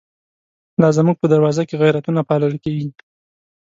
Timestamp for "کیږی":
2.63-2.89